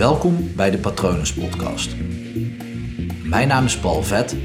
Welkom 0.00 0.54
bij 0.56 0.70
de 0.70 0.78
Patronus 0.78 1.32
Podcast. 1.32 1.94
Mijn 3.22 3.48
naam 3.48 3.64
is 3.64 3.78
Paul 3.78 4.02
Vet 4.02 4.36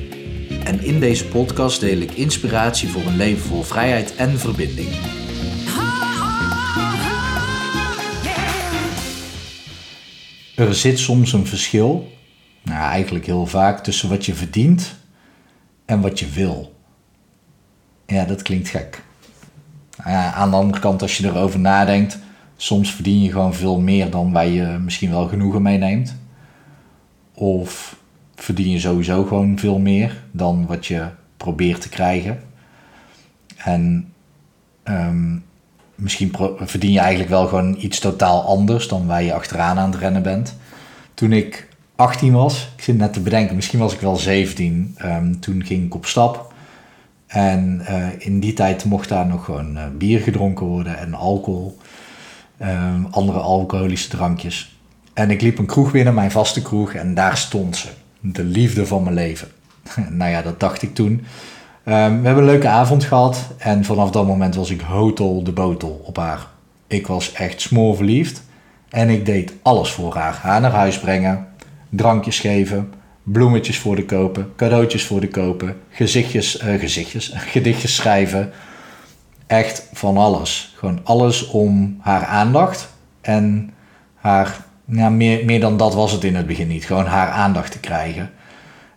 en 0.63 0.83
in 0.83 0.99
deze 0.99 1.27
podcast 1.27 1.79
deel 1.79 1.97
ik 1.97 2.11
inspiratie 2.11 2.89
voor 2.89 3.01
een 3.01 3.15
leven 3.15 3.47
vol 3.47 3.63
vrijheid 3.63 4.15
en 4.15 4.39
verbinding. 4.39 4.89
Er 10.55 10.75
zit 10.75 10.99
soms 10.99 11.33
een 11.33 11.47
verschil, 11.47 12.11
nou 12.63 12.89
eigenlijk 12.89 13.25
heel 13.25 13.45
vaak, 13.45 13.83
tussen 13.83 14.09
wat 14.09 14.25
je 14.25 14.33
verdient 14.33 14.95
en 15.85 16.01
wat 16.01 16.19
je 16.19 16.29
wil. 16.29 16.75
Ja, 18.05 18.25
dat 18.25 18.41
klinkt 18.41 18.69
gek. 18.69 19.03
Nou 20.03 20.33
aan 20.33 20.49
de 20.49 20.55
andere 20.55 20.79
kant, 20.79 21.01
als 21.01 21.17
je 21.17 21.27
erover 21.27 21.59
nadenkt, 21.59 22.19
soms 22.57 22.93
verdien 22.93 23.21
je 23.21 23.31
gewoon 23.31 23.53
veel 23.53 23.79
meer 23.79 24.09
dan 24.09 24.31
waar 24.31 24.47
je 24.47 24.77
misschien 24.83 25.09
wel 25.09 25.27
genoegen 25.27 25.61
mee 25.61 25.77
neemt. 25.77 26.15
Of 27.33 27.99
verdien 28.35 28.69
je 28.69 28.79
sowieso 28.79 29.23
gewoon 29.23 29.59
veel 29.59 29.79
meer 29.79 30.23
dan 30.31 30.65
wat 30.65 30.85
je 30.85 31.07
probeert 31.37 31.81
te 31.81 31.89
krijgen. 31.89 32.39
En 33.57 34.13
um, 34.83 35.43
misschien 35.95 36.31
verdien 36.59 36.91
je 36.91 36.99
eigenlijk 36.99 37.29
wel 37.29 37.47
gewoon 37.47 37.75
iets 37.79 37.99
totaal 37.99 38.43
anders 38.43 38.87
dan 38.87 39.05
waar 39.05 39.23
je 39.23 39.33
achteraan 39.33 39.77
aan 39.77 39.91
het 39.91 39.99
rennen 39.99 40.23
bent. 40.23 40.55
Toen 41.13 41.31
ik 41.31 41.67
18 41.95 42.33
was, 42.33 42.69
ik 42.77 42.83
zit 42.83 42.97
net 42.97 43.13
te 43.13 43.19
bedenken, 43.19 43.55
misschien 43.55 43.79
was 43.79 43.93
ik 43.93 43.99
wel 43.99 44.15
17, 44.15 44.95
um, 45.03 45.39
toen 45.39 45.63
ging 45.63 45.85
ik 45.85 45.95
op 45.95 46.05
stap. 46.05 46.53
En 47.27 47.81
uh, 47.89 48.07
in 48.17 48.39
die 48.39 48.53
tijd 48.53 48.85
mocht 48.85 49.09
daar 49.09 49.25
nog 49.25 49.45
gewoon 49.45 49.77
uh, 49.77 49.83
bier 49.97 50.19
gedronken 50.19 50.65
worden 50.65 50.97
en 50.97 51.13
alcohol, 51.13 51.77
um, 52.61 53.07
andere 53.11 53.39
alcoholische 53.39 54.09
drankjes. 54.09 54.77
En 55.13 55.31
ik 55.31 55.41
liep 55.41 55.57
een 55.57 55.65
kroeg 55.65 55.91
binnen, 55.91 56.13
mijn 56.13 56.31
vaste 56.31 56.61
kroeg, 56.61 56.93
en 56.93 57.13
daar 57.13 57.37
stond 57.37 57.77
ze. 57.77 57.87
De 58.19 58.43
liefde 58.43 58.85
van 58.85 59.03
mijn 59.03 59.15
leven. 59.15 59.47
nou 60.09 60.31
ja, 60.31 60.41
dat 60.41 60.59
dacht 60.59 60.81
ik 60.81 60.95
toen. 60.95 61.09
Um, 61.09 62.21
we 62.21 62.25
hebben 62.25 62.37
een 62.37 62.45
leuke 62.45 62.67
avond 62.67 63.03
gehad 63.03 63.47
en 63.57 63.85
vanaf 63.85 64.11
dat 64.11 64.27
moment 64.27 64.55
was 64.55 64.69
ik 64.69 64.81
hotel 64.81 65.43
de 65.43 65.51
botel 65.51 66.01
op 66.03 66.17
haar. 66.17 66.47
Ik 66.87 67.07
was 67.07 67.31
echt 67.31 67.61
smoorverliefd 67.61 68.43
en 68.89 69.09
ik 69.09 69.25
deed 69.25 69.53
alles 69.61 69.91
voor 69.91 70.15
haar. 70.15 70.39
Haar 70.41 70.61
naar 70.61 70.71
huis 70.71 70.99
brengen, 70.99 71.47
drankjes 71.89 72.39
geven, 72.39 72.93
bloemetjes 73.23 73.77
voor 73.77 73.95
de 73.95 74.05
kopen, 74.05 74.53
cadeautjes 74.55 75.05
voor 75.05 75.19
de 75.19 75.27
kopen, 75.27 75.77
gezichtjes, 75.89 76.61
uh, 76.63 76.79
gezichtjes, 76.79 77.33
gedichtjes 77.53 77.95
schrijven. 77.95 78.51
Echt 79.47 79.87
van 79.93 80.17
alles. 80.17 80.73
Gewoon 80.77 80.99
alles 81.03 81.47
om 81.47 81.97
haar 82.01 82.25
aandacht 82.25 82.89
en 83.21 83.73
haar, 84.15 84.57
ja, 84.85 85.09
meer, 85.09 85.45
meer 85.45 85.59
dan 85.59 85.77
dat 85.77 85.93
was 85.93 86.11
het 86.11 86.23
in 86.23 86.35
het 86.35 86.47
begin 86.47 86.67
niet. 86.67 86.85
Gewoon 86.85 87.05
haar 87.05 87.29
aandacht 87.29 87.71
te 87.71 87.79
krijgen. 87.79 88.31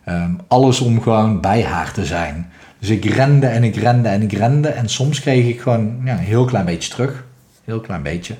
Um, 0.09 0.39
alles 0.47 0.79
om 0.79 1.01
gewoon 1.01 1.41
bij 1.41 1.63
haar 1.63 1.91
te 1.91 2.05
zijn. 2.05 2.51
Dus 2.79 2.89
ik 2.89 3.05
rende 3.05 3.47
en 3.47 3.63
ik 3.63 3.75
rende 3.75 4.09
en 4.09 4.21
ik 4.21 4.31
rende 4.31 4.67
en 4.67 4.89
soms 4.89 5.19
kreeg 5.19 5.47
ik 5.47 5.61
gewoon 5.61 6.01
ja, 6.03 6.11
een 6.11 6.17
heel 6.17 6.45
klein 6.45 6.65
beetje 6.65 6.89
terug. 6.89 7.23
Heel 7.63 7.79
klein 7.79 8.03
beetje. 8.03 8.35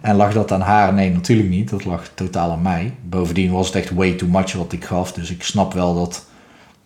En 0.00 0.16
lag 0.16 0.32
dat 0.32 0.52
aan 0.52 0.60
haar? 0.60 0.92
Nee, 0.92 1.12
natuurlijk 1.12 1.48
niet. 1.48 1.70
Dat 1.70 1.84
lag 1.84 2.08
totaal 2.14 2.50
aan 2.50 2.62
mij. 2.62 2.94
Bovendien 3.02 3.52
was 3.52 3.66
het 3.66 3.76
echt 3.76 3.90
way 3.90 4.12
too 4.12 4.28
much 4.28 4.52
wat 4.52 4.72
ik 4.72 4.84
gaf. 4.84 5.12
Dus 5.12 5.30
ik 5.30 5.42
snap 5.42 5.72
wel 5.72 5.94
dat... 5.94 6.26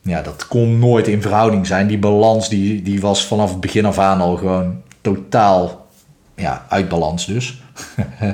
Ja, 0.03 0.23
dat 0.23 0.47
kon 0.47 0.79
nooit 0.79 1.09
in 1.09 1.23
verhouding 1.23 1.67
zijn. 1.67 1.87
Die 1.87 1.99
balans 1.99 2.49
die, 2.49 2.83
die 2.83 3.01
was 3.01 3.27
vanaf 3.27 3.51
het 3.51 3.61
begin 3.61 3.85
af 3.85 3.99
aan 3.99 4.21
al 4.21 4.37
gewoon 4.37 4.83
totaal 5.01 5.87
ja, 6.35 6.67
uit 6.69 6.89
balans 6.89 7.27
dus. 7.27 7.63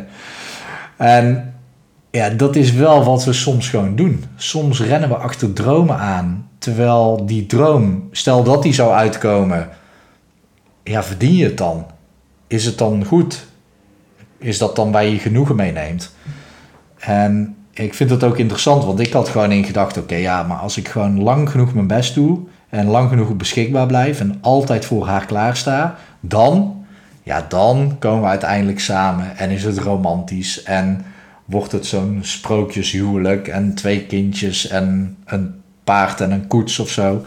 en 0.97 1.55
ja, 2.11 2.29
dat 2.29 2.57
is 2.57 2.73
wel 2.73 3.05
wat 3.05 3.25
we 3.25 3.33
soms 3.33 3.69
gewoon 3.69 3.97
doen. 3.97 4.25
Soms 4.37 4.81
rennen 4.81 5.09
we 5.09 5.15
achter 5.15 5.53
dromen 5.53 5.99
aan. 5.99 6.49
Terwijl 6.59 7.27
die 7.27 7.47
droom, 7.47 8.09
stel 8.11 8.43
dat 8.43 8.63
die 8.63 8.75
zou 8.75 8.93
uitkomen... 8.93 9.69
Ja, 10.83 11.03
verdien 11.03 11.35
je 11.35 11.45
het 11.45 11.59
dan? 11.59 11.87
Is 12.47 12.65
het 12.65 12.79
dan 12.79 13.05
goed? 13.05 13.47
is 14.39 14.59
dat 14.59 14.77
dan 14.77 14.93
waar 14.93 15.05
je 15.05 15.19
genoegen 15.19 15.57
meeneemt. 15.57 16.15
En 16.99 17.56
ik 17.79 17.95
vind 17.95 18.11
het 18.11 18.25
ook 18.25 18.39
interessant, 18.39 18.85
want 18.85 19.01
ik 19.01 19.13
had 19.13 19.29
gewoon 19.29 19.53
in 19.53 19.65
gedachten: 19.65 20.03
oké, 20.03 20.15
ja, 20.15 20.43
maar 20.43 20.57
als 20.57 20.77
ik 20.77 20.89
gewoon 20.89 21.23
lang 21.23 21.51
genoeg 21.51 21.75
mijn 21.75 21.87
best 21.87 22.15
doe 22.15 22.39
en 22.69 22.87
lang 22.87 23.09
genoeg 23.09 23.37
beschikbaar 23.37 23.87
blijf 23.87 24.21
en 24.21 24.39
altijd 24.41 24.85
voor 24.85 25.07
haar 25.07 25.27
klaarsta, 25.27 25.97
dan, 26.21 26.85
ja, 27.23 27.47
dan 27.49 27.97
komen 27.99 28.23
we 28.23 28.29
uiteindelijk 28.29 28.81
samen 28.81 29.37
en 29.37 29.51
is 29.51 29.65
het 29.65 29.79
romantisch 29.79 30.63
en 30.63 31.05
wordt 31.45 31.73
het 31.73 31.87
zo'n 31.87 32.19
sprookjeshuwelijk 32.23 33.49
en 33.49 33.75
twee 33.75 34.05
kindjes 34.05 34.69
en 34.69 35.17
een 35.25 35.55
paard 35.85 36.21
en 36.21 36.31
een 36.31 36.47
koets 36.47 36.79
of 36.79 36.91
zo. 36.91 37.25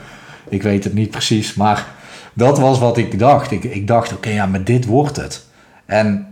Ik 0.49 0.63
weet 0.63 0.83
het 0.83 0.93
niet 0.93 1.11
precies, 1.11 1.53
maar 1.53 1.87
dat 2.33 2.59
was 2.59 2.79
wat 2.79 2.97
ik 2.97 3.19
dacht. 3.19 3.51
Ik, 3.51 3.63
ik 3.63 3.87
dacht, 3.87 4.13
oké, 4.13 4.29
ja, 4.29 4.45
maar 4.45 4.63
dit 4.63 4.85
wordt 4.85 5.15
het. 5.15 5.45
En 5.85 6.27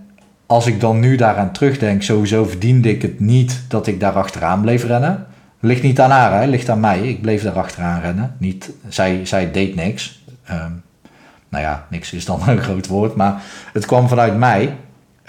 als 0.48 0.68
ik 0.68 0.80
dan 0.80 1.00
nu 1.00 1.16
daaraan 1.16 1.52
terugdenk, 1.52 2.04
sowieso 2.04 2.46
verdiende 2.46 2.90
ik 2.90 3.02
het 3.02 3.20
niet 3.20 3.64
dat 3.68 3.88
ik 3.88 4.00
daar 4.00 4.14
achteraan 4.14 4.62
bleef 4.62 4.84
rennen. 4.84 5.28
Ligt 5.60 5.84
niet 5.84 6.00
aan 6.00 6.12
haar, 6.12 6.42
hè? 6.42 6.46
ligt 6.46 6.70
aan 6.70 6.80
mij. 6.80 7.00
Ik 7.00 7.22
bleef 7.22 7.44
daar 7.44 7.58
achteraan 7.58 8.02
rennen. 8.02 8.36
Niet, 8.38 8.72
zij, 8.88 9.26
zij 9.26 9.52
deed 9.52 9.76
niks. 9.76 10.24
Um, 10.52 10.84
nou 11.50 11.64
ja, 11.64 11.86
niks 11.90 12.14
is 12.14 12.26
dan 12.26 12.42
een 12.48 12.62
groot 12.62 12.88
woord, 12.88 13.16
maar 13.16 13.42
het 13.74 13.86
kwam 13.86 14.08
vanuit 14.08 14.38
mij. 14.38 14.76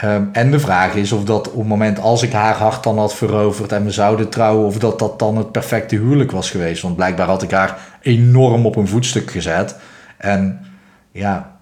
Um, 0.04 0.28
en 0.32 0.50
de 0.50 0.60
vraag 0.60 0.94
is 0.94 1.12
of 1.12 1.24
dat 1.24 1.50
op 1.50 1.58
het 1.58 1.68
moment 1.68 1.98
als 1.98 2.22
ik 2.22 2.32
haar 2.32 2.54
hart 2.54 2.82
dan 2.82 2.98
had 2.98 3.14
veroverd 3.14 3.72
en 3.72 3.84
we 3.84 3.90
zouden 3.90 4.28
trouwen, 4.28 4.66
of 4.66 4.78
dat 4.78 4.98
dat 4.98 5.18
dan 5.18 5.36
het 5.36 5.52
perfecte 5.52 5.96
huwelijk 5.96 6.30
was 6.30 6.50
geweest. 6.50 6.82
Want 6.82 6.96
blijkbaar 6.96 7.26
had 7.26 7.42
ik 7.42 7.50
haar 7.50 7.78
enorm 8.00 8.66
op 8.66 8.76
een 8.76 8.88
voetstuk 8.88 9.30
gezet. 9.30 9.76
En 10.16 10.60
ja, 11.12 11.57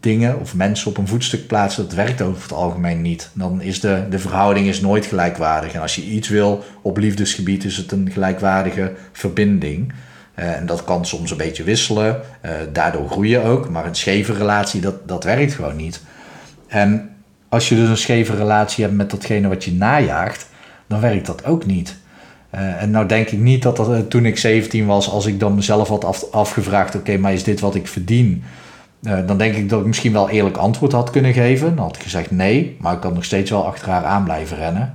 dingen 0.00 0.40
of 0.40 0.54
mensen 0.54 0.90
op 0.90 0.96
een 0.96 1.08
voetstuk 1.08 1.46
plaatsen, 1.46 1.82
dat 1.84 1.94
werkt 1.94 2.22
over 2.22 2.42
het 2.42 2.52
algemeen 2.52 3.02
niet. 3.02 3.30
Dan 3.32 3.60
is 3.60 3.80
de, 3.80 4.06
de 4.10 4.18
verhouding 4.18 4.66
is 4.66 4.80
nooit 4.80 5.06
gelijkwaardig. 5.06 5.72
En 5.72 5.80
als 5.80 5.94
je 5.94 6.02
iets 6.02 6.28
wil 6.28 6.64
op 6.82 6.96
liefdesgebied, 6.96 7.64
is 7.64 7.76
het 7.76 7.92
een 7.92 8.10
gelijkwaardige 8.12 8.92
verbinding. 9.12 9.92
Uh, 10.38 10.56
en 10.56 10.66
dat 10.66 10.84
kan 10.84 11.06
soms 11.06 11.30
een 11.30 11.36
beetje 11.36 11.62
wisselen, 11.62 12.20
uh, 12.44 12.50
daardoor 12.72 13.10
groeien 13.10 13.44
ook. 13.44 13.68
Maar 13.68 13.86
een 13.86 13.94
scheve 13.94 14.32
relatie, 14.32 14.80
dat, 14.80 15.08
dat 15.08 15.24
werkt 15.24 15.54
gewoon 15.54 15.76
niet. 15.76 16.00
En 16.66 17.10
als 17.48 17.68
je 17.68 17.74
dus 17.74 17.88
een 17.88 17.96
scheve 17.96 18.36
relatie 18.36 18.84
hebt 18.84 18.96
met 18.96 19.10
datgene 19.10 19.48
wat 19.48 19.64
je 19.64 19.72
najaagt, 19.72 20.48
dan 20.86 21.00
werkt 21.00 21.26
dat 21.26 21.44
ook 21.44 21.66
niet. 21.66 21.96
Uh, 22.54 22.82
en 22.82 22.90
nou 22.90 23.06
denk 23.06 23.28
ik 23.28 23.38
niet 23.38 23.62
dat, 23.62 23.76
dat 23.76 24.10
toen 24.10 24.26
ik 24.26 24.38
17 24.38 24.86
was, 24.86 25.10
als 25.10 25.26
ik 25.26 25.40
dan 25.40 25.54
mezelf 25.54 25.88
had 25.88 26.04
af, 26.04 26.30
afgevraagd: 26.30 26.94
oké, 26.94 27.16
maar 27.16 27.32
is 27.32 27.44
dit 27.44 27.60
wat 27.60 27.74
ik 27.74 27.88
verdien? 27.88 28.44
Uh, 29.02 29.26
dan 29.26 29.38
denk 29.38 29.54
ik 29.54 29.68
dat 29.68 29.80
ik 29.80 29.86
misschien 29.86 30.12
wel 30.12 30.30
eerlijk 30.30 30.56
antwoord 30.56 30.92
had 30.92 31.10
kunnen 31.10 31.32
geven. 31.32 31.76
Dan 31.76 31.84
had 31.84 31.96
ik 31.96 32.02
gezegd 32.02 32.30
nee, 32.30 32.76
maar 32.80 32.92
ik 32.92 33.00
kan 33.00 33.12
nog 33.12 33.24
steeds 33.24 33.50
wel 33.50 33.66
achter 33.66 33.88
haar 33.88 34.04
aan 34.04 34.24
blijven 34.24 34.56
rennen. 34.56 34.94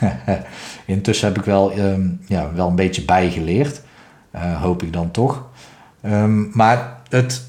Intussen 0.84 1.28
heb 1.28 1.38
ik 1.38 1.44
wel, 1.44 1.78
um, 1.78 2.20
ja, 2.26 2.50
wel 2.54 2.68
een 2.68 2.74
beetje 2.74 3.04
bijgeleerd. 3.04 3.82
Uh, 4.34 4.62
hoop 4.62 4.82
ik 4.82 4.92
dan 4.92 5.10
toch. 5.10 5.44
Um, 6.04 6.50
maar 6.52 6.96
het, 7.08 7.42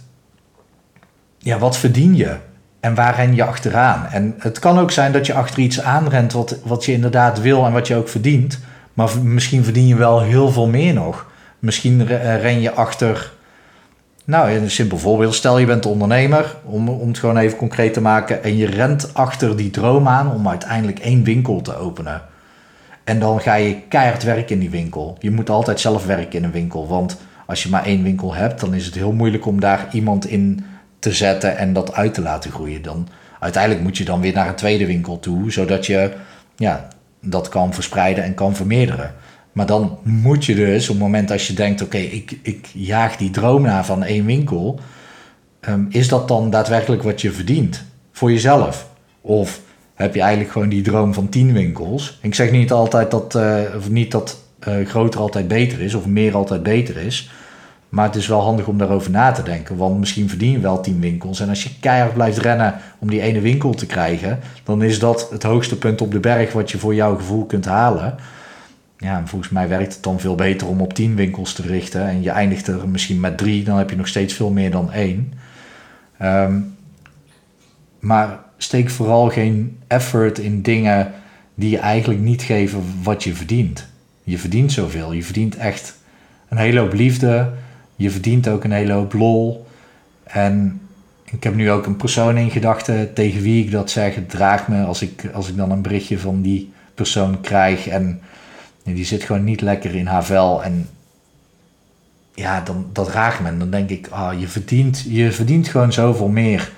ja, 1.38 1.58
wat 1.58 1.78
verdien 1.78 2.16
je? 2.16 2.36
En 2.80 2.96
waar 2.96 3.16
ren 3.16 3.36
je 3.36 3.44
achteraan? 3.44 4.06
En 4.06 4.36
het 4.38 4.60
kan 4.60 4.80
ook 4.80 4.92
zijn 4.92 5.12
dat 5.12 5.26
je 5.26 5.34
achter 5.34 5.60
iets 5.60 5.82
aanrent 5.82 6.34
wat, 6.34 6.58
wat 6.64 6.86
je 6.86 6.92
inderdaad 6.92 7.42
wil 7.42 7.66
en 7.66 7.72
wat 7.72 7.88
je 7.88 7.96
ook 7.96 8.10
verdient. 8.10 8.60
Maar 8.94 9.10
misschien 9.24 9.64
verdien 9.64 9.88
je 9.88 9.96
wel 9.96 10.22
heel 10.22 10.52
veel 10.52 10.68
meer 10.68 10.94
nog. 10.94 11.26
Misschien 11.60 12.06
ren 12.40 12.62
je 12.62 12.74
achter 12.74 13.32
nou, 14.26 14.52
een 14.52 14.72
simpel 14.72 14.98
voorbeeld. 14.98 15.36
Stel 15.36 15.58
je 15.58 15.66
bent 15.66 15.86
ondernemer, 15.86 16.56
om, 16.64 16.90
om 16.90 17.08
het 17.08 17.20
gewoon 17.20 17.38
even 17.38 17.58
concreet 17.58 17.94
te 17.94 18.02
maken. 18.02 18.44
En 18.44 18.58
je 18.58 18.66
rent 18.66 19.14
achter 19.14 19.58
die 19.58 19.70
droom 19.70 20.08
aan 20.08 20.34
om 20.34 20.48
uiteindelijk 20.48 21.00
één 21.00 21.24
winkel 21.24 21.62
te 21.62 21.76
openen. 21.76 22.22
En 23.04 23.20
dan 23.20 23.42
ga 23.42 23.54
je 23.54 23.82
keihard 23.88 24.24
werken 24.24 24.54
in 24.54 24.60
die 24.60 24.70
winkel. 24.70 25.18
Je 25.20 25.32
moet 25.32 25.50
altijd 25.50 25.80
zelf 25.80 26.06
werken 26.06 26.40
in 26.40 26.44
een 26.44 26.52
winkel. 26.52 26.88
Want 26.88 27.18
als 27.46 27.64
je 27.64 27.70
maar 27.70 27.86
één 27.86 28.04
winkel 28.04 28.34
hebt, 28.34 28.60
dan 28.60 28.74
is 28.74 28.86
het 28.86 28.96
heel 28.96 29.12
moeilijk 29.12 29.46
om 29.46 29.60
daar 29.60 29.88
iemand 29.92 30.28
in 30.28 30.66
te 31.00 31.14
zetten 31.14 31.58
en 31.58 31.74
dat 31.74 31.94
uit 31.94 32.14
te 32.14 32.22
laten 32.22 32.52
groeien. 32.52 32.82
Dan, 32.82 33.08
uiteindelijk 33.40 33.84
moet 33.84 33.98
je 33.98 34.04
dan 34.04 34.22
weer 34.22 34.34
naar 34.34 34.48
een 34.48 34.56
tweede 34.56 34.86
winkel 34.86 35.20
toe, 35.20 35.52
zodat 35.52 35.86
je 35.86 36.14
ja, 36.56 36.88
dat 37.22 37.50
kan 37.50 37.74
verspreiden 37.74 38.24
en 38.24 38.34
kan 38.34 38.56
vermeerderen. 38.56 39.14
Maar 39.52 39.66
dan 39.66 39.98
moet 40.04 40.46
je 40.46 40.56
dus, 40.56 40.90
op 40.90 40.96
het 40.96 41.04
moment 41.04 41.32
als 41.32 41.48
je 41.48 41.54
denkt: 41.54 41.82
oké, 41.82 41.98
ik, 41.98 42.40
ik 42.42 42.68
jaag 42.74 43.18
die 43.18 43.30
droom 43.30 43.62
na 43.62 43.84
van 43.84 44.04
één 44.04 44.26
winkel, 44.26 44.80
um, 45.70 45.88
is 45.90 46.08
dat 46.08 46.28
dan 46.28 46.50
daadwerkelijk 46.50 47.04
wat 47.04 47.22
je 47.22 47.32
verdient 47.32 47.84
voor 48.12 48.32
jezelf? 48.32 48.88
Of 49.22 49.62
heb 49.96 50.14
je 50.16 50.22
eigenlijk 50.22 50.52
gewoon 50.52 50.70
die 50.70 50.82
droom 50.82 51.14
van 51.14 51.30
tien 51.30 51.54
winkels? 51.54 52.20
Ik 52.22 52.36
zeg 52.36 52.52
niet 52.52 52.72
altijd 52.72 53.12
dat, 53.12 53.36
uh, 53.36 53.60
of 53.78 53.90
niet 53.90 54.12
dat 54.12 54.44
uh, 54.68 54.88
groter 54.88 55.20
altijd 55.20 55.48
beter 55.48 55.82
is 55.82 55.94
of 55.94 56.06
meer 56.06 56.36
altijd 56.36 56.64
beter 56.64 56.98
is. 56.98 57.32
Maar 57.90 58.06
het 58.06 58.16
is 58.16 58.28
wel 58.28 58.42
handig 58.42 58.68
om 58.68 58.78
daarover 58.78 59.12
na 59.12 59.32
te 59.32 59.44
denken. 59.44 59.78
Want 59.78 60.00
misschien 60.00 60.30
verdien 60.30 60.52
je 60.52 60.60
wel 60.60 60.82
10 60.82 61.00
winkels. 61.00 61.40
En 61.40 61.50
als 61.50 61.64
je 61.64 61.70
keihard 61.80 62.14
blijft 62.14 62.38
rennen 62.38 62.76
om 63.00 63.10
die 63.10 63.22
ene 63.22 63.40
winkel 63.40 63.74
te 63.74 63.86
krijgen, 63.86 64.40
dan 64.64 64.84
is 64.84 65.00
dat 65.00 65.28
het 65.32 65.44
hoogste 65.44 65.78
punt 65.78 66.02
op 66.02 66.12
de 66.12 66.20
berg 66.20 66.54
wat 66.54 66.72
je 66.72 66.78
voor 66.78 66.96
jouw 66.96 67.16
gevoel 67.16 67.46
kunt 67.46 67.66
halen. 67.66 68.16
Ja, 69.02 69.28
volgens 69.28 69.52
mij 69.52 69.68
werkt 69.68 69.94
het 69.94 70.04
dan 70.04 70.20
veel 70.20 70.36
beter 70.36 70.68
om 70.68 70.82
op 70.82 70.94
10 70.94 71.16
winkels 71.16 71.54
te 71.54 71.62
richten. 71.62 72.08
En 72.08 72.22
je 72.22 72.30
eindigt 72.30 72.68
er 72.68 72.90
misschien 72.90 73.20
met 73.20 73.38
drie, 73.38 73.64
dan 73.64 73.78
heb 73.78 73.90
je 73.90 73.96
nog 73.96 74.08
steeds 74.08 74.34
veel 74.34 74.50
meer 74.50 74.72
dan 74.72 74.92
één. 74.92 75.34
Ehm, 76.18 76.60
maar 78.00 78.40
steek 78.58 78.90
vooral 78.90 79.30
geen 79.30 79.78
effort 79.88 80.40
in 80.40 80.62
dingen 80.62 81.12
die 81.56 81.70
je 81.70 81.78
eigenlijk 81.78 82.20
niet 82.20 82.42
geven 82.42 82.84
wat 83.04 83.24
je 83.24 83.34
verdient. 83.34 83.88
Je 84.24 84.38
verdient 84.38 84.72
zoveel. 84.72 85.12
Je 85.12 85.24
verdient 85.24 85.56
echt 85.56 85.98
een 86.50 86.58
hele 86.58 86.80
hoop 86.80 86.94
liefde. 86.94 87.50
Je 87.96 88.10
verdient 88.10 88.48
ook 88.48 88.64
een 88.64 88.72
hele 88.72 88.94
hoop 88.94 89.14
lol. 89.14 89.68
En 90.24 90.82
ik 91.26 91.44
heb 91.44 91.56
nu 91.56 91.72
ook 91.72 91.86
een 91.86 91.98
persoon 91.98 92.38
in 92.38 92.52
gedachten 92.52 93.14
tegen 93.14 93.42
wie 93.42 93.64
ik 93.66 93.72
dat 93.72 93.90
zeg. 93.90 94.16
Het 94.16 94.30
draagt 94.30 94.68
me 94.68 94.84
als 94.84 95.02
ik, 95.02 95.30
als 95.34 95.50
ik 95.50 95.58
dan 95.58 95.72
een 95.72 95.82
berichtje 95.82 96.20
van 96.20 96.42
die 96.42 96.72
persoon 96.96 97.42
krijg. 97.42 97.88
En 97.88 98.22
die 98.84 99.06
zit 99.06 99.24
gewoon 99.24 99.44
niet 99.44 99.62
lekker 99.62 99.96
in 99.96 100.06
haar 100.06 100.26
vel. 100.26 100.64
En 100.64 100.90
ja, 102.34 102.62
dan, 102.62 102.90
dat 102.94 103.10
raakt 103.10 103.40
me. 103.40 103.48
En 103.48 103.60
dan 103.60 103.70
denk 103.70 103.90
ik, 103.90 104.08
ah, 104.10 104.40
je, 104.40 104.48
verdient, 104.48 105.06
je 105.08 105.32
verdient 105.32 105.68
gewoon 105.68 105.94
zoveel 105.94 106.28
meer. 106.28 106.72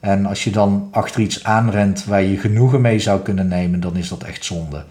En 0.00 0.26
als 0.26 0.44
je 0.44 0.50
dan 0.50 0.88
achter 0.90 1.20
iets 1.20 1.44
aanrent 1.44 2.04
waar 2.04 2.22
je 2.22 2.38
genoegen 2.38 2.80
mee 2.80 2.98
zou 2.98 3.20
kunnen 3.20 3.48
nemen, 3.48 3.80
dan 3.80 3.96
is 3.96 4.08
dat 4.08 4.22
echt 4.22 4.44
zonde. 4.44 4.84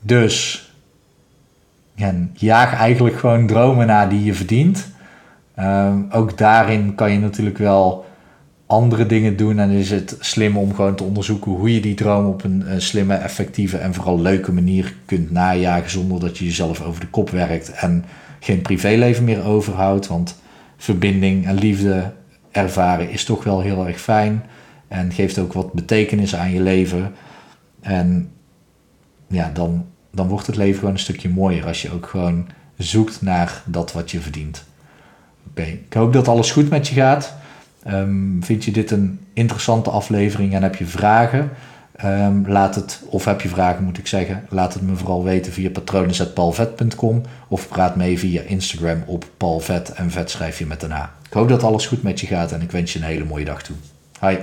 Dus 0.00 0.66
en 1.94 2.30
jaag 2.34 2.74
eigenlijk 2.74 3.18
gewoon 3.18 3.46
dromen 3.46 3.86
na 3.86 4.06
die 4.06 4.24
je 4.24 4.34
verdient. 4.34 4.88
Ehm, 5.54 5.98
ook 6.10 6.38
daarin 6.38 6.94
kan 6.94 7.12
je 7.12 7.18
natuurlijk 7.18 7.58
wel 7.58 8.06
andere 8.72 9.06
dingen 9.06 9.36
doen. 9.36 9.58
En 9.58 9.70
is 9.70 9.90
het 9.90 10.16
slim 10.20 10.56
om 10.56 10.74
gewoon 10.74 10.94
te 10.94 11.04
onderzoeken 11.04 11.52
hoe 11.52 11.74
je 11.74 11.80
die 11.80 11.94
droom 11.94 12.26
op 12.26 12.44
een, 12.44 12.72
een 12.72 12.82
slimme, 12.82 13.14
effectieve 13.14 13.76
en 13.76 13.94
vooral 13.94 14.20
leuke 14.20 14.52
manier 14.52 14.94
kunt 15.04 15.30
najagen. 15.30 15.90
Zonder 15.90 16.20
dat 16.20 16.38
je 16.38 16.44
jezelf 16.44 16.80
over 16.82 17.00
de 17.00 17.06
kop 17.06 17.30
werkt 17.30 17.70
en 17.70 18.04
geen 18.40 18.62
privéleven 18.62 19.24
meer 19.24 19.44
overhoudt. 19.44 20.06
Want 20.06 20.40
verbinding 20.76 21.46
en 21.46 21.54
liefde 21.54 22.12
ervaren 22.50 23.10
is 23.10 23.24
toch 23.24 23.44
wel 23.44 23.60
heel 23.60 23.86
erg 23.86 24.00
fijn. 24.00 24.44
En 24.88 25.12
geeft 25.12 25.38
ook 25.38 25.52
wat 25.52 25.72
betekenis 25.72 26.36
aan 26.36 26.52
je 26.52 26.60
leven. 26.60 27.12
En 27.80 28.30
ja, 29.26 29.50
dan 29.54 29.86
dan 30.14 30.28
wordt 30.28 30.46
het 30.46 30.56
leven 30.56 30.78
gewoon 30.78 30.94
een 30.94 31.00
stukje 31.00 31.28
mooier 31.28 31.66
als 31.66 31.82
je 31.82 31.92
ook 31.92 32.06
gewoon 32.06 32.46
zoekt 32.76 33.22
naar 33.22 33.62
dat 33.66 33.92
wat 33.92 34.10
je 34.10 34.20
verdient. 34.20 34.64
Oké, 35.48 35.62
ik 35.62 35.92
hoop 35.92 36.12
dat 36.12 36.28
alles 36.28 36.50
goed 36.50 36.70
met 36.70 36.88
je 36.88 36.94
gaat. 36.94 37.34
Um, 37.88 38.44
vind 38.44 38.64
je 38.64 38.70
dit 38.70 38.90
een 38.90 39.20
interessante 39.32 39.90
aflevering 39.90 40.54
en 40.54 40.62
heb 40.62 40.76
je 40.76 40.86
vragen? 40.86 41.50
Um, 42.04 42.48
laat 42.48 42.74
het, 42.74 43.02
of 43.06 43.24
heb 43.24 43.40
je 43.40 43.48
vragen 43.48 43.84
moet 43.84 43.98
ik 43.98 44.06
zeggen, 44.06 44.44
laat 44.48 44.74
het 44.74 44.82
me 44.82 44.94
vooral 44.94 45.24
weten 45.24 45.52
via 45.52 45.70
patronen.palvet.com 45.70 47.22
of 47.48 47.68
praat 47.68 47.96
mee 47.96 48.18
via 48.18 48.42
Instagram 48.42 49.02
op 49.06 49.24
palvet 49.36 49.92
en 49.92 50.10
vet 50.10 50.30
schrijf 50.30 50.58
je 50.58 50.66
met 50.66 50.82
een 50.82 50.92
A. 50.92 51.12
Ik 51.26 51.32
hoop 51.32 51.48
dat 51.48 51.62
alles 51.62 51.86
goed 51.86 52.02
met 52.02 52.20
je 52.20 52.26
gaat 52.26 52.52
en 52.52 52.62
ik 52.62 52.70
wens 52.70 52.92
je 52.92 52.98
een 52.98 53.04
hele 53.04 53.24
mooie 53.24 53.44
dag 53.44 53.62
toe. 53.62 53.76
Hi. 54.20 54.36